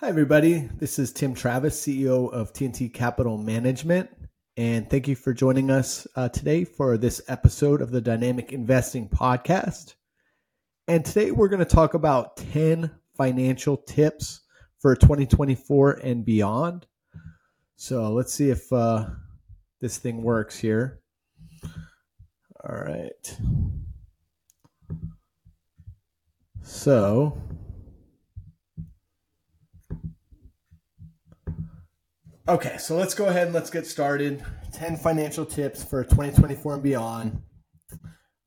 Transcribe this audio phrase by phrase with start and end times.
[0.00, 0.60] Hi, everybody.
[0.78, 4.08] This is Tim Travis, CEO of TNT Capital Management.
[4.56, 9.10] And thank you for joining us uh, today for this episode of the Dynamic Investing
[9.10, 9.96] Podcast.
[10.88, 14.40] And today we're going to talk about 10 financial tips
[14.78, 16.86] for 2024 and beyond.
[17.76, 19.04] So let's see if uh,
[19.82, 21.02] this thing works here.
[22.66, 23.38] All right.
[26.62, 27.36] So
[32.50, 34.44] Okay, so let's go ahead and let's get started.
[34.72, 37.42] 10 financial tips for 2024 and beyond.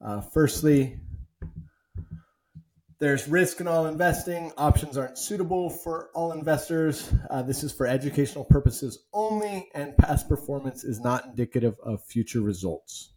[0.05, 0.99] Uh, firstly,
[2.99, 4.51] there's risk in all investing.
[4.57, 7.13] Options aren't suitable for all investors.
[7.29, 12.41] Uh, this is for educational purposes only, and past performance is not indicative of future
[12.41, 13.13] results.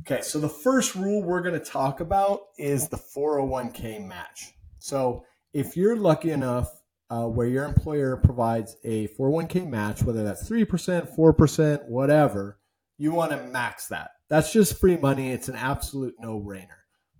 [0.00, 4.54] Okay, so the first rule we're going to talk about is the 401k match.
[4.78, 6.81] So if you're lucky enough
[7.12, 12.58] uh, where your employer provides a 401k match, whether that's 3%, 4%, whatever,
[12.96, 14.12] you want to max that.
[14.30, 15.30] That's just free money.
[15.30, 16.68] It's an absolute no brainer.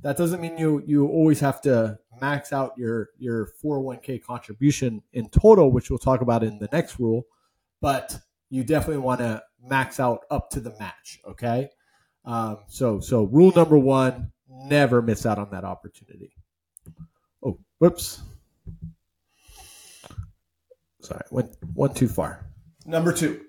[0.01, 5.29] That doesn't mean you you always have to max out your your 401k contribution in
[5.29, 7.25] total, which we'll talk about in the next rule,
[7.83, 8.19] but
[8.49, 11.21] you definitely want to max out up to the match.
[11.29, 11.69] Okay,
[12.25, 16.33] um, so so rule number one: never miss out on that opportunity.
[17.45, 18.23] Oh, whoops.
[21.03, 22.47] Sorry, went went too far.
[22.87, 23.41] Number two,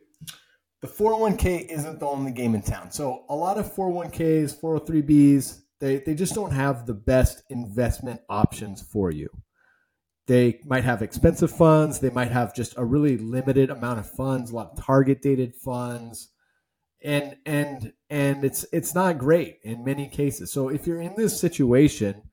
[0.82, 2.92] the 401k isn't the only game in town.
[2.92, 8.82] So a lot of 401ks, 403bs, they, they just don't have the best investment options
[8.82, 9.30] for you.
[10.28, 12.00] They might have expensive funds.
[12.00, 15.56] They might have just a really limited amount of funds, a lot of target dated
[15.56, 16.30] funds.
[17.02, 20.54] And and and it's it's not great in many cases.
[20.54, 22.24] So if you're in this situation,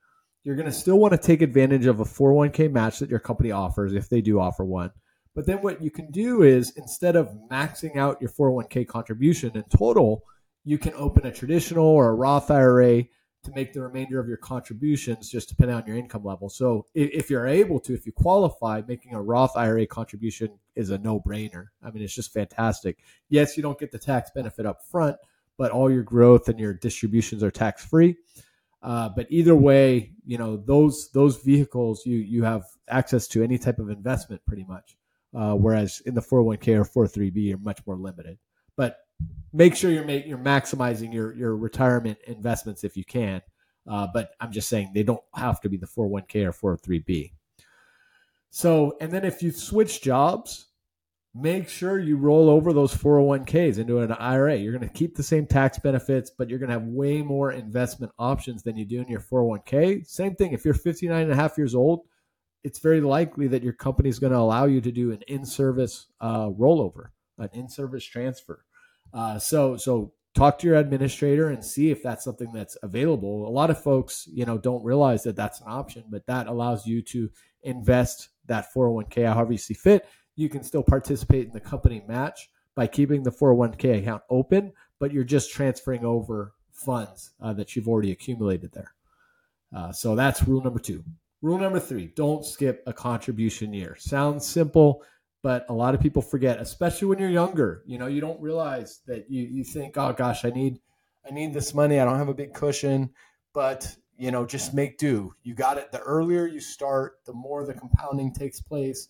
[0.45, 3.51] you're going to still want to take advantage of a 401k match that your company
[3.51, 4.93] offers if they do offer one
[5.35, 9.65] but then what you can do is instead of maxing out your 401k contribution in
[9.65, 10.25] total,
[10.65, 13.05] you can open a traditional or a Roth IRA
[13.43, 16.51] to make the remainder of your contributions just depending on your income level.
[16.51, 20.99] So if you're able to, if you qualify, making a Roth IRA contribution is a
[20.99, 21.69] no-brainer.
[21.83, 22.99] I mean, it's just fantastic.
[23.31, 25.17] Yes, you don't get the tax benefit up front,
[25.57, 28.17] but all your growth and your distributions are tax-free.
[28.83, 33.59] Uh, but either way, you know those those vehicles you you have access to any
[33.59, 34.97] type of investment pretty much.
[35.35, 38.39] Uh, whereas in the 401k or 403b, you're much more limited.
[38.77, 38.99] But
[39.53, 43.43] make sure you're you're maximizing your your retirement investments if you can.
[43.89, 47.33] Uh, but I'm just saying they don't have to be the 401k or 403b.
[48.51, 50.67] So, and then if you switch jobs,
[51.35, 54.57] make sure you roll over those 401ks into an IRA.
[54.57, 57.53] You're going to keep the same tax benefits, but you're going to have way more
[57.53, 60.07] investment options than you do in your 401k.
[60.07, 62.03] Same thing if you're 59 and a half years old,
[62.63, 66.07] it's very likely that your company is going to allow you to do an in-service
[66.21, 68.65] uh, rollover, an in-service transfer.
[69.13, 73.49] Uh, so, so talk to your administrator and see if that's something that's available.
[73.49, 76.87] A lot of folks, you know, don't realize that that's an option, but that allows
[76.87, 77.31] you to
[77.63, 80.07] invest that 401k however you see fit.
[80.37, 85.13] You can still participate in the company match by keeping the 401k account open, but
[85.13, 88.95] you're just transferring over funds uh, that you've already accumulated there.
[89.75, 91.05] Uh, so that's rule number two.
[91.43, 93.97] Rule number three don't skip a contribution year.
[93.99, 95.03] Sounds simple,
[95.43, 97.83] but a lot of people forget, especially when you're younger.
[97.87, 100.81] You know, you don't realize that you, you think, oh gosh, I need
[101.27, 101.99] I need this money.
[101.99, 103.11] I don't have a big cushion,
[103.55, 105.35] but you know, just make do.
[105.43, 105.93] You got it.
[105.93, 109.09] The earlier you start, the more the compounding takes place.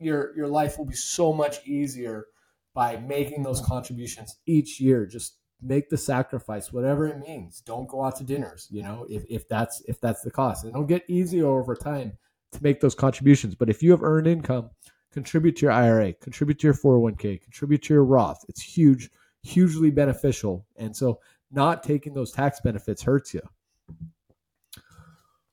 [0.00, 2.26] Your your life will be so much easier
[2.74, 5.06] by making those contributions each year.
[5.06, 7.60] Just make the sacrifice, whatever it means.
[7.60, 10.64] Don't go out to dinners, you know, if, if that's if that's the cost.
[10.64, 12.12] It'll get easier over time
[12.52, 13.54] to make those contributions.
[13.54, 14.70] But if you have earned income,
[15.12, 18.44] contribute to your IRA, contribute to your 401k, contribute to your Roth.
[18.48, 19.10] It's huge,
[19.42, 20.64] hugely beneficial.
[20.76, 21.20] And so
[21.50, 23.42] not taking those tax benefits hurts you.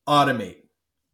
[0.07, 0.57] Automate.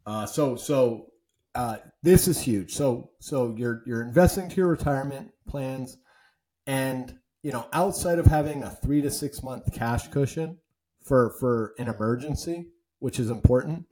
[0.06, 1.12] Uh, so so
[1.56, 2.74] uh, this is huge.
[2.74, 5.98] So so you're you're investing to your retirement plans
[6.68, 10.58] and you know, outside of having a three to six month cash cushion
[11.04, 12.68] for for an emergency,
[13.00, 13.86] which is important,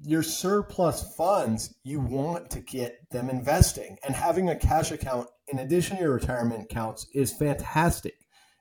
[0.00, 5.58] your surplus funds you want to get them investing, and having a cash account in
[5.58, 8.14] addition to your retirement accounts is fantastic.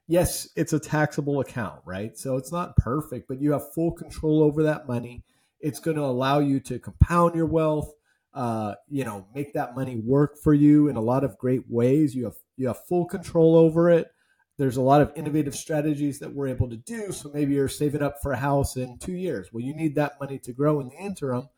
[0.07, 2.17] Yes, it's a taxable account, right?
[2.17, 5.23] So it's not perfect, but you have full control over that money.
[5.61, 7.89] It's going to allow you to compound your wealth
[8.33, 12.15] uh, you know, make that money work for you in a lot of great ways.
[12.15, 14.11] You have you have full control over it.
[14.57, 17.11] There's a lot of innovative strategies that we're able to do.
[17.11, 19.51] So maybe you're saving up for a house in two years.
[19.51, 21.49] Well, you need that money to grow in the interim.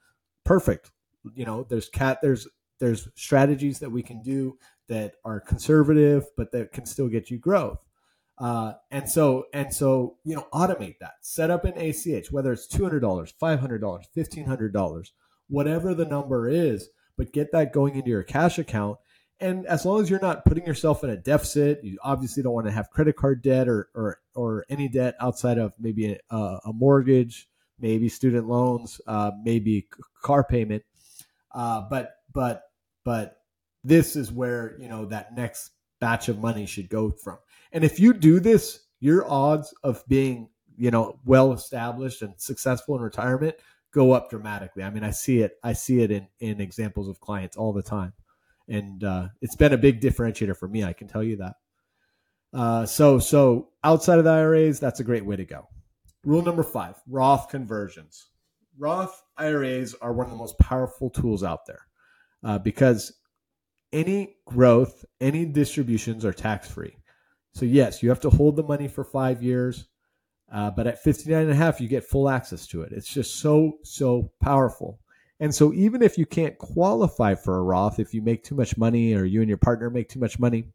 [0.45, 0.91] Perfect.
[1.33, 2.47] You know, there's cat there's
[2.79, 4.57] there's strategies that we can do
[4.87, 7.79] that are conservative, but that can still get you growth.
[8.37, 11.13] Uh, and so and so you know automate that.
[11.21, 15.13] Set up an ACH, whether it's two hundred dollars, five hundred dollars, fifteen hundred dollars,
[15.47, 18.97] whatever the number is, but get that going into your cash account.
[19.39, 22.67] And as long as you're not putting yourself in a deficit, you obviously don't want
[22.67, 26.73] to have credit card debt or or, or any debt outside of maybe a, a
[26.73, 27.49] mortgage,
[27.79, 29.87] maybe student loans, uh, maybe
[30.21, 30.83] car payment.
[31.53, 32.63] Uh, but but
[33.03, 33.37] but
[33.83, 37.37] this is where you know that next batch of money should go from.
[37.71, 42.95] And if you do this, your odds of being you know well established and successful
[42.95, 43.55] in retirement
[43.91, 44.83] go up dramatically.
[44.83, 45.53] I mean, I see it.
[45.63, 48.13] I see it in in examples of clients all the time,
[48.67, 50.83] and uh, it's been a big differentiator for me.
[50.83, 51.55] I can tell you that.
[52.53, 55.67] Uh, so so outside of the IRAs, that's a great way to go.
[56.23, 58.27] Rule number five: Roth conversions.
[58.77, 61.81] Roth IRAs are one of the most powerful tools out there
[62.43, 63.13] uh, because
[63.93, 66.97] any growth, any distributions are tax free.
[67.53, 69.87] So yes, you have to hold the money for five years.
[70.51, 72.91] Uh, but at 59 and a half, you get full access to it.
[72.91, 74.99] It's just so, so powerful.
[75.39, 78.77] And so even if you can't qualify for a Roth, if you make too much
[78.77, 80.69] money or you and your partner make too much money,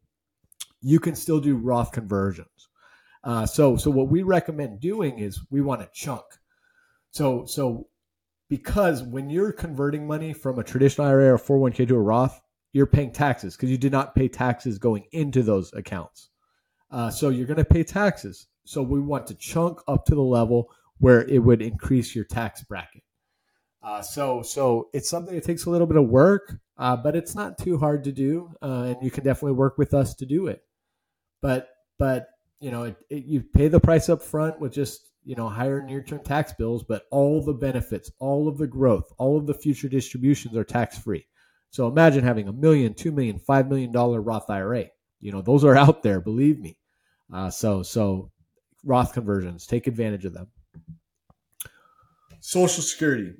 [0.81, 2.69] you can still do Roth conversions.
[3.23, 6.23] Uh, so, so what we recommend doing is we want to chunk.
[7.11, 7.87] So, so
[8.49, 12.41] because when you're converting money from a traditional IRA or 401k to a Roth,
[12.73, 16.29] you're paying taxes because you did not pay taxes going into those accounts.
[16.89, 18.47] Uh, so you're going to pay taxes.
[18.63, 20.69] So we want to chunk up to the level
[20.99, 23.00] where it would increase your tax bracket.
[23.83, 27.33] Uh, so so it's something that takes a little bit of work, uh, but it's
[27.33, 30.47] not too hard to do, uh, and you can definitely work with us to do
[30.47, 30.63] it.
[31.41, 32.27] But but
[32.59, 35.81] you know it, it, you pay the price up front with just you know higher
[35.81, 39.53] near term tax bills, but all the benefits, all of the growth, all of the
[39.53, 41.25] future distributions are tax free.
[41.71, 44.85] So imagine having a million, two million, five million dollar Roth IRA.
[45.19, 46.77] You know those are out there, believe me.
[47.33, 48.31] Uh, so so
[48.83, 49.65] Roth conversions.
[49.65, 50.47] Take advantage of them.
[52.41, 53.33] Social Security.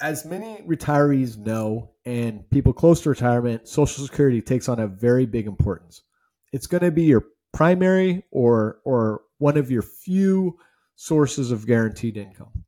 [0.00, 5.26] As many retirees know, and people close to retirement, Social Security takes on a very
[5.26, 6.02] big importance.
[6.52, 10.58] It's going to be your primary or or one of your few
[10.96, 12.64] sources of guaranteed income.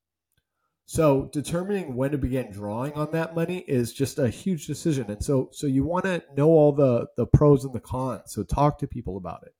[0.88, 5.10] So determining when to begin drawing on that money is just a huge decision.
[5.10, 8.32] And so so you want to know all the the pros and the cons.
[8.32, 9.54] So talk to people about it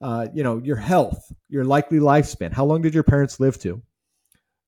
[0.00, 2.52] uh, you know, your health, your likely lifespan.
[2.52, 3.82] How long did your parents live to?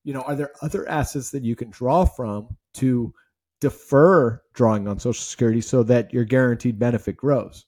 [0.05, 3.13] You know, are there other assets that you can draw from to
[3.61, 7.67] defer drawing on Social Security so that your guaranteed benefit grows?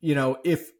[0.00, 0.70] You know, if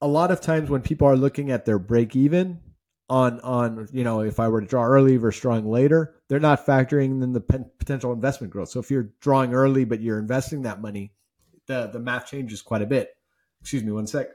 [0.00, 2.60] a lot of times when people are looking at their break even
[3.08, 6.66] on on you know if I were to draw early versus drawing later, they're not
[6.66, 8.68] factoring in the potential investment growth.
[8.68, 11.12] So if you're drawing early but you're investing that money,
[11.66, 13.10] the the math changes quite a bit.
[13.60, 14.28] Excuse me, one sec.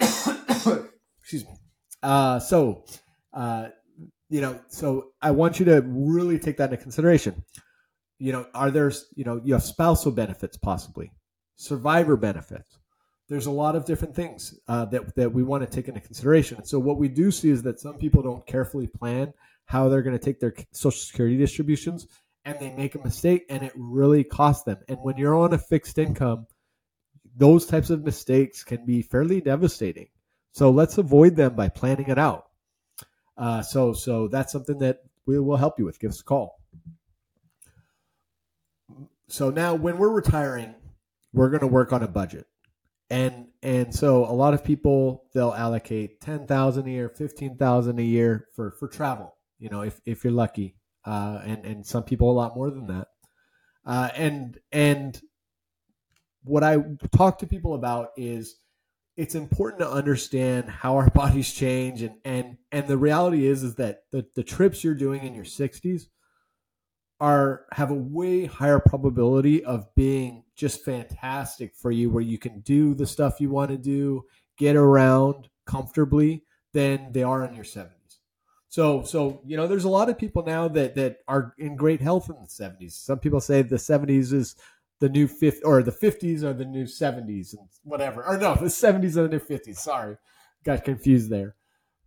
[0.00, 1.54] Excuse me.
[2.02, 2.84] Uh, so,
[3.32, 3.68] uh,
[4.30, 7.44] you know, so I want you to really take that into consideration.
[8.18, 11.10] You know, are there, you know, you have spousal benefits possibly,
[11.56, 12.78] survivor benefits.
[13.28, 16.64] There's a lot of different things uh, that that we want to take into consideration.
[16.64, 19.32] So what we do see is that some people don't carefully plan
[19.66, 22.06] how they're going to take their social security distributions,
[22.44, 24.78] and they make a mistake, and it really costs them.
[24.88, 26.46] And when you're on a fixed income,
[27.36, 30.08] those types of mistakes can be fairly devastating.
[30.52, 32.49] So let's avoid them by planning it out.
[33.40, 35.98] Uh, so so that's something that we will help you with.
[35.98, 36.60] Give us a call.
[39.28, 40.74] So now when we're retiring,
[41.32, 42.46] we're going to work on a budget.
[43.08, 48.46] And and so a lot of people they'll allocate 10,000 a year, 15,000 a year
[48.54, 50.76] for for travel, you know, if if you're lucky.
[51.06, 53.08] Uh, and and some people a lot more than that.
[53.86, 55.18] Uh, and and
[56.44, 56.76] what I
[57.16, 58.56] talk to people about is
[59.20, 63.74] it's important to understand how our bodies change and and and the reality is is
[63.74, 66.04] that the, the trips you're doing in your 60s
[67.20, 72.60] are have a way higher probability of being just fantastic for you where you can
[72.60, 74.22] do the stuff you want to do
[74.56, 77.90] get around comfortably than they are in your 70s
[78.70, 82.00] so so you know there's a lot of people now that that are in great
[82.00, 84.56] health in the 70s some people say the 70s is
[85.00, 88.24] the new fifth or the 50s or the new 70s and whatever.
[88.24, 90.16] Or no the 70s or the new 50s sorry.
[90.64, 91.56] Got confused there.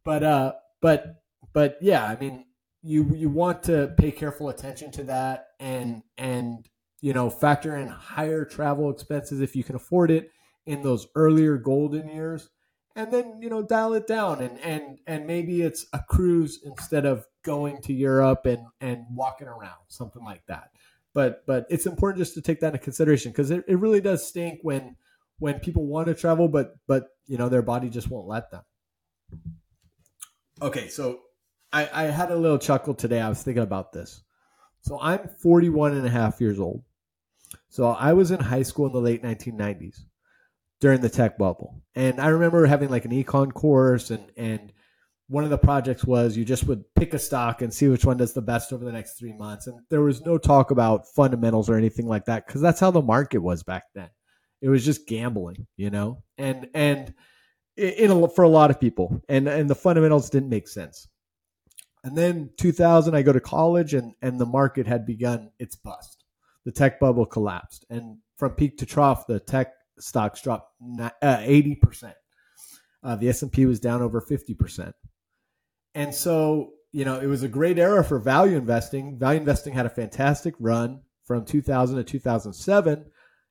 [0.04, 1.24] But uh but
[1.54, 2.46] but yeah i mean
[2.84, 6.68] you you want to pay careful attention to that and and
[7.02, 10.30] you know factor in higher travel expenses if you can afford it
[10.66, 12.50] in those earlier golden years.
[12.96, 17.06] And then you know dial it down and and and maybe it's a cruise instead
[17.06, 20.70] of going to Europe and and walking around something like that
[21.14, 24.28] but but it's important just to take that into consideration because it, it really does
[24.28, 24.96] stink when
[25.40, 28.64] when people want to travel but but you know their body just won't let them.
[30.62, 31.20] Okay so
[31.72, 33.22] i i had a little chuckle today.
[33.22, 34.24] I was thinking about this.
[34.82, 36.84] So i'm 41 and a half years old.
[37.70, 40.06] So i was in high school in the late 1990s
[40.80, 41.82] during the tech bubble.
[41.96, 44.74] And i remember having like an econ course and and
[45.28, 48.18] one of the projects was you just would pick a stock and see which one
[48.18, 49.68] does the best over the next three months.
[49.68, 53.02] And there was no talk about fundamentals or anything like that because that's how the
[53.02, 54.10] market was back then.
[54.62, 57.14] It was just gambling, you know, and and
[57.76, 61.08] in a, for a lot of people, and and the fundamentals didn't make sense.
[62.06, 66.24] And then 2000, I go to college, and and the market had begun its bust.
[66.66, 71.76] The tech bubble collapsed, and from peak to trough, the tech stocks dropped uh, 80
[71.76, 72.16] percent.
[73.04, 74.94] Uh, the S&P was down over 50%.
[75.96, 79.18] And so, you know, it was a great era for value investing.
[79.18, 83.06] Value investing had a fantastic run from 2000 to 2007.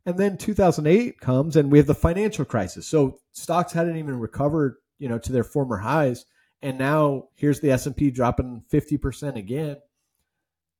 [0.04, 2.86] And then 2008 comes and we have the financial crisis.
[2.86, 6.24] So stocks hadn't even recovered, you know, to their former highs.
[6.60, 9.76] And now here's the S&P dropping 50% again.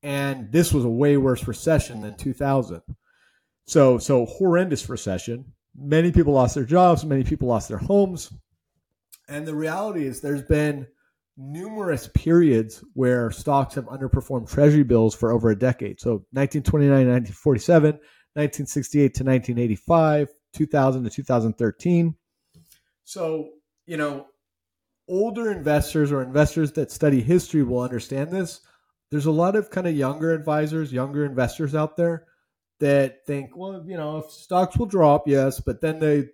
[0.03, 2.83] And this was a way worse recession than 2000.
[3.67, 5.53] So so horrendous recession.
[5.75, 8.33] Many people lost their jobs, many people lost their homes.
[9.29, 10.87] And the reality is there's been
[11.37, 16.01] numerous periods where stocks have underperformed treasury bills for over a decade.
[16.01, 17.93] So 1929 to 1947,
[18.35, 22.15] 1968 to 1985, 2000 to 2013.
[23.05, 23.49] So,
[23.87, 24.27] you know,
[25.09, 28.61] older investors or investors that study history will understand this.
[29.11, 32.27] There's a lot of kind of younger advisors, younger investors out there
[32.81, 36.29] that think, well, you know, if stocks will drop, yes, but then they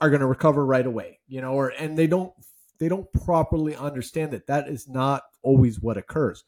[0.00, 2.32] are going to recover right away, you know, or and they don't
[2.78, 6.44] they don't properly understand that that is not always what occurs.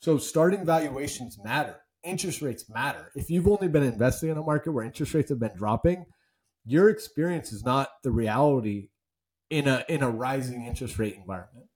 [0.00, 1.76] So starting valuations matter.
[2.02, 3.10] Interest rates matter.
[3.14, 6.06] If you've only been investing in a market where interest rates have been dropping,
[6.64, 8.88] your experience is not the reality
[9.50, 11.66] in a in a rising interest rate environment.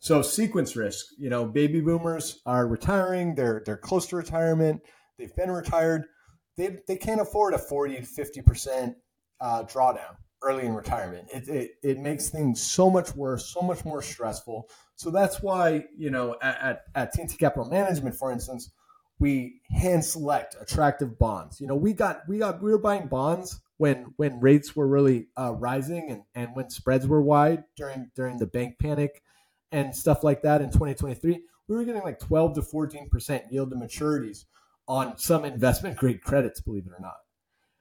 [0.00, 4.82] So sequence risk, you know, baby boomers are retiring, they're they're close to retirement,
[5.18, 6.04] they've been retired.
[6.56, 8.94] They, they can't afford a 40 to 50%
[9.40, 11.28] uh, drawdown early in retirement.
[11.32, 14.68] It, it, it makes things so much worse, so much more stressful.
[14.96, 18.70] So that's why, you know, at, at, at TNT Capital Management, for instance,
[19.18, 21.60] we hand select attractive bonds.
[21.60, 25.28] You know, we got we got we were buying bonds when when rates were really
[25.38, 29.22] uh, rising and, and when spreads were wide during during the bank panic
[29.72, 31.40] and stuff like that in 2023.
[31.66, 34.44] We were getting like 12 to 14 percent yield to maturities
[34.86, 37.16] on some investment grade credits, believe it or not.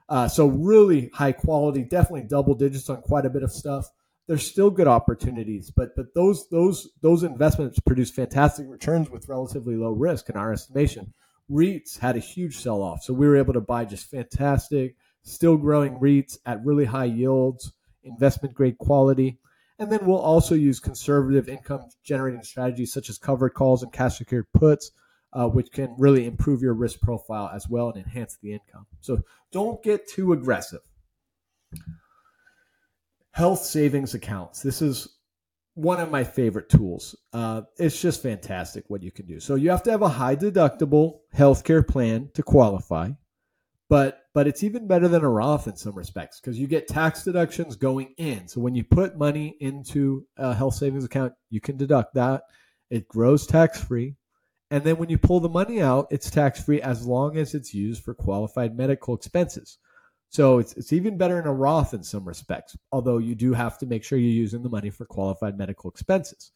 [0.10, 3.89] Uh, so really high quality, definitely double digits on quite a bit of stuff.
[4.27, 9.75] There's still good opportunities, but but those those those investments produce fantastic returns with relatively
[9.75, 11.13] low risk in our estimation.
[11.51, 15.57] REITs had a huge sell off, so we were able to buy just fantastic, still
[15.57, 19.39] growing REITs at really high yields, investment grade quality.
[19.77, 24.19] And then we'll also use conservative income generating strategies such as covered calls and cash
[24.19, 24.91] secured puts
[25.34, 28.86] uh, which can really improve your risk profile as well and enhance the income.
[29.02, 29.22] So
[29.52, 30.82] don't get too aggressive.
[33.32, 34.62] Health savings accounts.
[34.62, 35.10] This is
[35.75, 37.16] one of my favorite tools.
[37.34, 39.40] Uh, it's just fantastic what you can do.
[39.40, 43.10] So you have to have a high deductible healthcare plan to qualify,
[43.90, 47.24] but but it's even better than a Roth in some respects because you get tax
[47.24, 48.48] deductions going in.
[48.48, 52.44] So when you put money into a health savings account, you can deduct that.
[52.90, 54.16] It grows tax free.
[54.74, 57.75] And then when you pull the money out, it's tax free as long as it's
[57.75, 59.77] used for qualified medical expenses.
[60.30, 63.77] So it's, it's even better in a Roth in some respects, although you do have
[63.77, 66.53] to make sure you're using the money for qualified medical expenses.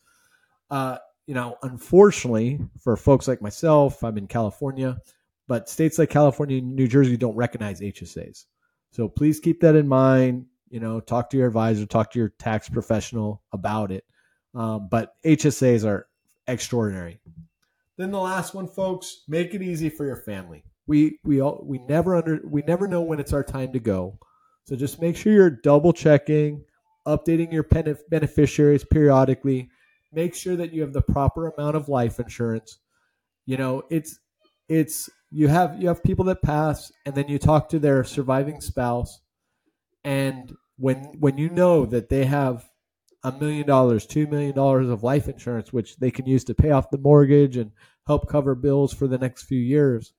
[0.72, 0.98] Uh,
[1.28, 4.98] you know, unfortunately, for folks like myself, I'm in California,
[5.48, 8.46] but states like California and New Jersey don't recognize HSAs.
[8.94, 10.48] So please keep that in mind.
[10.72, 14.06] You know, talk to your advisor, talk to your tax professional about it.
[14.56, 16.08] Um, but HSAs are
[16.48, 17.20] extraordinary.
[17.98, 20.64] Then the last one, folks, make it easy for your family.
[20.86, 24.20] We we all we never under we never know when it's our time to go.
[24.66, 26.64] So just make sure you're double checking,
[27.08, 27.66] updating your
[28.10, 29.70] beneficiaries periodically.
[30.14, 32.78] Make sure that you have the proper amount of life insurance.
[33.46, 34.18] You know, it's
[34.70, 38.62] it's you have you have people that pass and then you talk to their surviving
[38.62, 39.20] spouse
[40.04, 42.66] and when when you know that they have
[43.36, 46.72] a million dollars, two million dollars of life insurance, which they can use to pay
[46.72, 47.72] off the mortgage and
[48.08, 50.14] help cover bills for the next few years.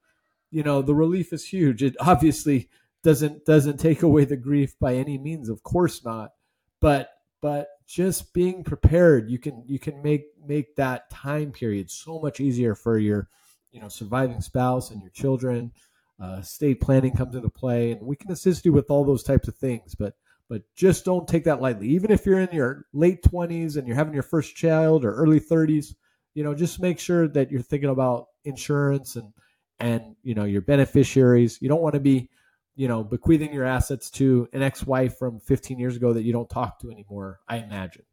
[0.50, 1.82] You know, the relief is huge.
[1.82, 2.68] It obviously
[3.04, 6.32] doesn't doesn't take away the grief by any means, of course not.
[6.80, 7.10] But
[7.42, 12.40] but just being prepared, you can you can make make that time period so much
[12.40, 13.28] easier for your
[13.72, 15.72] you know surviving spouse and your children.
[16.20, 19.48] uh, estate planning comes into play, and we can assist you with all those types
[19.48, 19.94] of things.
[19.94, 20.14] But
[20.48, 21.88] but just don't take that lightly.
[21.88, 25.40] Even if you're in your late 20s and you're having your first child or early
[25.40, 25.94] 30s,
[26.34, 29.32] you know, just make sure that you're thinking about insurance and
[29.80, 31.58] and you know your beneficiaries.
[31.60, 32.30] You don't want to be,
[32.76, 36.48] you know, bequeathing your assets to an ex-wife from 15 years ago that you don't
[36.48, 37.40] talk to anymore.
[37.48, 38.04] I imagine.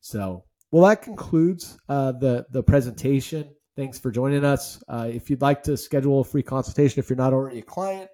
[0.00, 3.50] So, well, that concludes uh, the the presentation.
[3.76, 4.82] Thanks for joining us.
[4.88, 8.10] Uh, if you'd like to schedule a free consultation, if you're not already a client,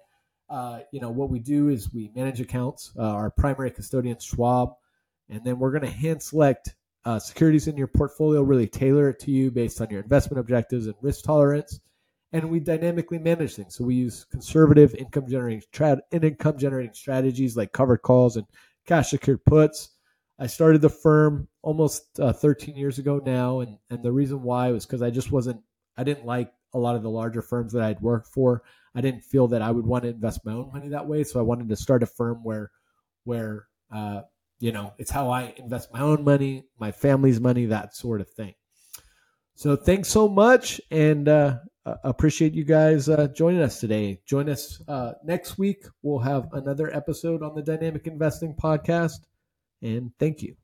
[0.49, 2.91] uh, you know what we do is we manage accounts.
[2.97, 4.73] Uh, our primary custodian, Schwab,
[5.29, 6.75] and then we're going to hand select
[7.05, 10.87] uh, securities in your portfolio, really tailor it to you based on your investment objectives
[10.87, 11.79] and risk tolerance.
[12.33, 13.75] And we dynamically manage things.
[13.75, 18.45] So we use conservative income generating tra- income generating strategies like covered calls and
[18.85, 19.91] cash secured puts.
[20.39, 24.69] I started the firm almost uh, 13 years ago now, and and the reason why
[24.71, 25.61] was because I just wasn't
[25.95, 28.63] I didn't like a lot of the larger firms that I'd worked for.
[28.95, 31.39] I didn't feel that I would want to invest my own money that way, so
[31.39, 32.71] I wanted to start a firm where
[33.23, 34.21] where uh,
[34.59, 38.29] you know it's how I invest my own money, my family's money, that sort of
[38.29, 38.55] thing.
[39.55, 41.57] So thanks so much, and uh,
[42.03, 44.21] appreciate you guys uh, joining us today.
[44.25, 45.85] Join us uh, next week.
[46.01, 49.19] We'll have another episode on the Dynamic Investing Podcast
[49.81, 50.55] and thank you.